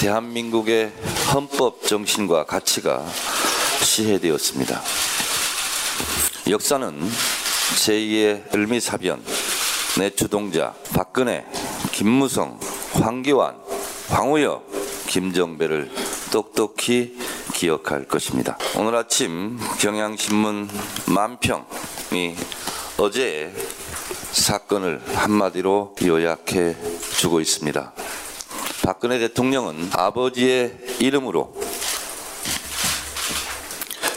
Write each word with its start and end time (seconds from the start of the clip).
대한민국의 0.00 0.92
헌법 1.34 1.82
정신과 1.82 2.44
가치가 2.46 3.04
시해되었습니다. 3.92 4.80
역사는 6.48 7.10
제2의 7.76 8.54
을미사변 8.54 9.22
내 9.98 10.08
주동자 10.08 10.72
박근혜, 10.94 11.44
김무성, 11.92 12.58
황교안, 12.94 13.54
황우여, 14.08 14.62
김정배를 15.08 15.90
똑똑히 16.32 17.18
기억할 17.52 18.08
것입니다. 18.08 18.56
오늘 18.78 18.96
아침 18.96 19.58
경향신문 19.78 20.70
만평이 21.08 22.34
어제 22.96 23.54
사건을 24.32 25.02
한마디로 25.14 25.96
요약해 26.02 26.76
주고 27.18 27.40
있습니다. 27.40 27.92
박근혜 28.84 29.18
대통령은 29.18 29.90
아버지의 29.92 30.78
이름으로 30.98 31.54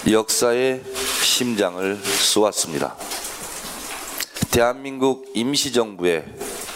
역사의 0.08 0.84
심장을 1.24 1.96
쏘았습니다. 1.98 2.96
대한민국 4.52 5.32
임시정부의 5.34 6.26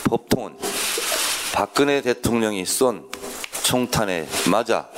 법통은 0.06 0.58
박근혜 1.54 2.02
대통령이 2.02 2.66
쏜 2.66 3.08
총탄에 3.62 4.28
맞아 4.50 4.90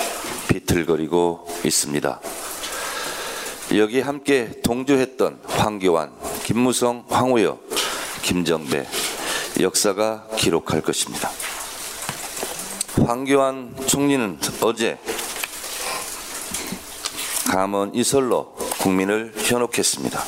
비틀거리고 0.48 1.46
있습니다. 1.66 2.22
여기 3.76 4.00
함께 4.00 4.62
동조했던 4.64 5.42
황교안, 5.48 6.14
김무성, 6.46 7.04
황우여, 7.10 7.60
김정배 8.22 8.88
역사가 9.60 10.28
기록할 10.38 10.80
것입니다. 10.82 11.30
황교안 13.06 13.76
총리는 13.88 14.40
어제 14.62 14.98
감언 17.52 17.94
이설로 17.94 18.54
국민을 18.80 19.34
현혹했습니다. 19.36 20.24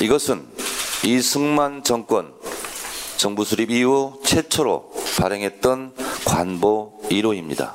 이것은 0.00 0.46
이승만 1.02 1.82
정권 1.82 2.32
정부 3.16 3.44
수립 3.44 3.72
이후 3.72 4.20
최초로 4.24 4.92
발행했던 5.18 5.92
관보 6.24 7.00
1호입니다. 7.10 7.72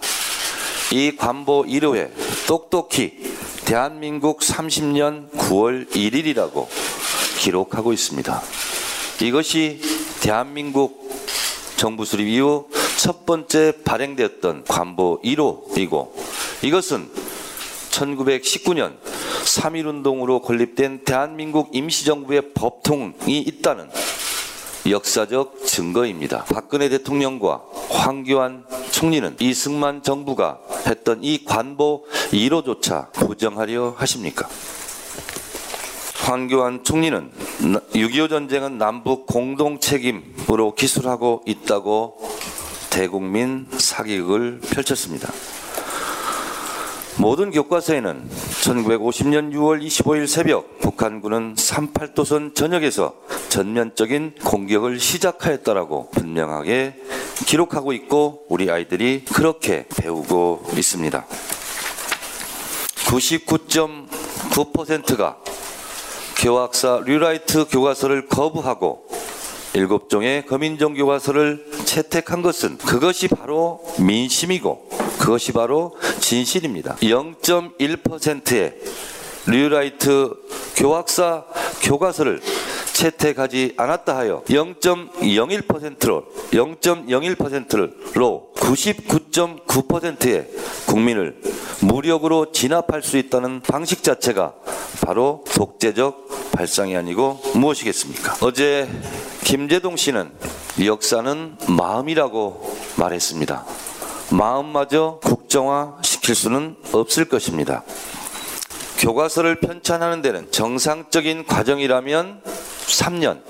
이 0.94 1.18
관보 1.18 1.66
1호에 1.66 2.12
똑똑히 2.48 3.36
대한민국 3.66 4.40
30년 4.40 5.30
9월 5.32 5.90
1일이라고 5.90 6.68
기록하고 7.40 7.92
있습니다. 7.92 8.42
이것이 9.22 9.82
대한민국 10.22 11.12
정부 11.76 12.06
수립 12.06 12.30
이후 12.30 12.70
첫 12.96 13.26
번째 13.26 13.74
발행되었던 13.84 14.64
관보 14.64 15.24
1호이고 15.26 16.14
이것은 16.62 17.29
1919년 18.00 18.98
3.1운동으로 19.44 20.42
건립된 20.42 21.04
대한민국 21.04 21.70
임시정부의 21.76 22.54
법통이 22.54 23.40
있다는 23.40 23.90
역사적 24.90 25.66
증거입니다. 25.66 26.46
박근혜 26.46 26.88
대통령과 26.90 27.62
황교안 27.90 28.66
총리는 28.92 29.36
이승만 29.40 30.04
정부가 30.04 30.60
했던 30.88 31.24
이 31.24 31.44
관보 31.44 32.06
1호조차 32.32 33.12
부정하려 33.14 33.96
하십니까? 33.98 34.48
황교안 36.24 36.84
총리는 36.84 37.32
6.25 37.94 38.30
전쟁은 38.30 38.78
남북 38.78 39.26
공동 39.26 39.80
책임으로 39.80 40.76
기술하고 40.76 41.44
있다고 41.46 42.20
대국민 42.90 43.68
사기극을 43.72 44.62
펼쳤습니다. 44.62 45.32
모든 47.20 47.52
교과서에는 47.52 48.28
1950년 48.64 49.52
6월 49.52 49.86
25일 49.86 50.26
새벽 50.26 50.80
북한군은 50.80 51.54
38도선 51.56 52.56
전역에서 52.56 53.14
전면적인 53.50 54.36
공격을 54.46 55.02
시작하였다라고 55.02 56.12
분명하게 56.12 56.96
기록하고 57.46 57.92
있고 57.92 58.46
우리 58.48 58.72
아이들이 58.72 59.26
그렇게 59.34 59.86
배우고 59.98 60.64
있습니다. 60.78 61.26
99.9%가 63.08 65.40
교학사 66.38 67.02
류라이트 67.06 67.68
교과서를 67.68 68.30
거부하고 68.30 69.10
일곱 69.74 70.10
종의 70.10 70.46
거민정 70.46 70.94
교과서를 70.94 71.66
채택한 71.84 72.42
것은 72.42 72.78
그것이 72.78 73.28
바로 73.28 73.84
민심이고 74.00 74.88
그것이 75.20 75.52
바로 75.52 75.96
진실입니다. 76.30 76.96
0.1%의 76.98 78.76
류라이트 79.48 80.32
교학사 80.76 81.44
교과서를 81.82 82.40
채택하지 82.94 83.74
않았다 83.78 84.16
하여 84.16 84.44
0.01%로 84.44 86.26
0.01%로 86.52 88.52
99.9%의 88.54 90.48
국민을 90.86 91.42
무력으로 91.82 92.52
진압할 92.52 93.02
수 93.02 93.18
있다는 93.18 93.62
방식 93.62 94.04
자체가 94.04 94.54
바로 95.02 95.44
독재적 95.56 96.52
발상이 96.52 96.96
아니고 96.96 97.42
무엇이겠습니까? 97.56 98.36
어제 98.42 98.88
김재동 99.46 99.96
씨는 99.96 100.30
역사는 100.86 101.58
마음이라고 101.70 102.78
말했습니다. 102.98 103.66
마음마저 104.32 105.20
국정화 105.24 105.98
시킬 106.20 106.36
수는 106.36 106.76
없을 106.92 107.26
것입니다. 107.26 107.84
교과서를 108.98 109.60
편찬하는 109.60 110.22
데는 110.22 110.52
정상적인 110.52 111.46
과정이라면 111.46 112.42
3년 112.88 113.42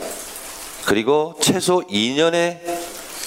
그리고 0.86 1.36
최소 1.42 1.82
2년의 1.88 2.60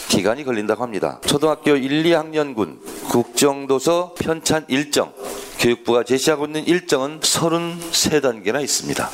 기간이 0.08 0.44
걸린다고 0.44 0.82
합니다. 0.82 1.20
초등학교 1.26 1.74
1, 1.74 2.04
2학년군 2.04 2.78
국정도서 3.10 4.14
편찬 4.18 4.66
일정 4.68 5.12
교육부가 5.58 6.04
제시하고 6.04 6.46
있는 6.46 6.66
일정은 6.66 7.20
33단계나 7.20 8.62
있습니다. 8.62 9.10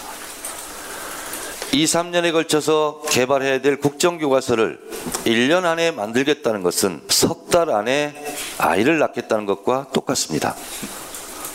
2, 1.73 1.85
3년에 1.85 2.33
걸쳐서 2.33 3.03
개발해야 3.09 3.61
될 3.61 3.79
국정교과서를 3.79 4.79
1년 5.25 5.65
안에 5.65 5.91
만들겠다는 5.91 6.63
것은 6.63 7.03
석 7.09 7.39
달 7.49 7.71
안에 7.71 8.15
아이를 8.59 8.99
낳겠다는 8.99 9.47
것과 9.47 9.87
똑같습니다. 9.93 10.55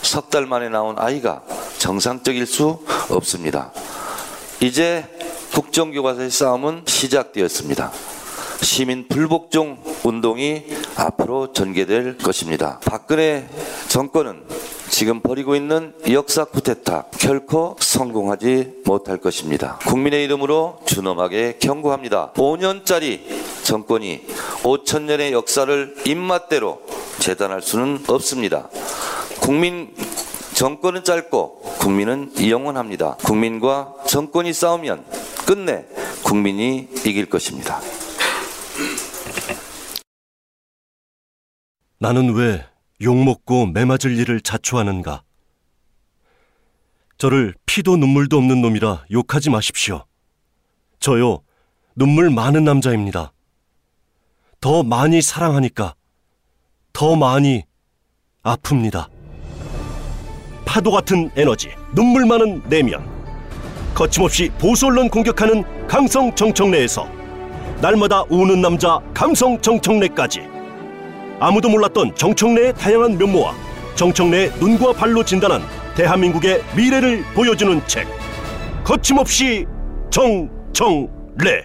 석 0.02 0.30
달 0.30 0.46
만에 0.46 0.68
나온 0.68 0.96
아이가 0.98 1.42
정상적일 1.78 2.46
수 2.46 2.84
없습니다. 3.10 3.72
이제 4.60 5.04
국정교과서의 5.54 6.30
싸움은 6.30 6.82
시작되었습니다. 6.86 7.92
시민 8.60 9.06
불복종 9.08 9.78
운동이 10.04 10.64
앞으로 10.96 11.52
전개될 11.52 12.18
것입니다. 12.18 12.80
박근혜 12.84 13.48
정권은 13.88 14.42
지금 14.88 15.20
벌이고 15.20 15.56
있는 15.56 15.94
역사 16.10 16.44
쿠데타 16.44 17.06
결코 17.18 17.76
성공하지 17.80 18.82
못할 18.84 19.18
것입니다. 19.18 19.78
국민의 19.86 20.24
이름으로 20.24 20.80
준엄하게 20.86 21.58
경고합니다. 21.60 22.32
5년짜리 22.34 23.20
정권이 23.64 24.24
5천 24.62 25.02
년의 25.02 25.32
역사를 25.32 25.94
입맛대로 26.06 26.80
재단할 27.18 27.62
수는 27.62 28.04
없습니다. 28.08 28.68
국민 29.40 29.94
정권은 30.54 31.04
짧고 31.04 31.60
국민은 31.80 32.32
영원합니다. 32.48 33.16
국민과 33.16 33.94
정권이 34.06 34.52
싸우면 34.52 35.04
끝내 35.46 35.84
국민이 36.22 36.88
이길 37.04 37.28
것입니다. 37.28 37.80
나는 41.98 42.34
왜 42.34 42.64
욕먹고 43.02 43.66
매맞을 43.66 44.16
일을 44.18 44.40
자초하는가? 44.40 45.22
저를 47.18 47.54
피도 47.66 47.96
눈물도 47.96 48.36
없는 48.36 48.60
놈이라 48.60 49.06
욕하지 49.10 49.50
마십시오. 49.50 50.04
저요, 51.00 51.42
눈물 51.94 52.30
많은 52.30 52.64
남자입니다. 52.64 53.32
더 54.60 54.82
많이 54.82 55.22
사랑하니까 55.22 55.94
더 56.94 57.16
많이 57.16 57.64
아픕니다. 58.44 59.08
파도 60.64 60.92
같은 60.92 61.28
에너지, 61.36 61.70
눈물 61.92 62.24
많은 62.24 62.62
내면. 62.68 63.04
거침없이 63.94 64.48
보수 64.60 64.86
언론 64.86 65.08
공격하는 65.08 65.64
강성 65.88 66.32
정청래에서 66.32 67.08
날마다 67.82 68.22
우는 68.30 68.60
남자 68.60 69.00
감성 69.12 69.60
정청래까지 69.60 70.42
아무도 71.40 71.68
몰랐던 71.68 72.14
정청래의 72.14 72.74
다양한 72.74 73.18
면모와 73.18 73.54
정청래의 73.96 74.52
눈과 74.60 74.92
발로 74.92 75.24
진단한 75.24 75.62
대한민국의 75.96 76.62
미래를 76.76 77.24
보여주는 77.34 77.84
책 77.88 78.06
거침없이 78.84 79.66
정청래 80.10 81.60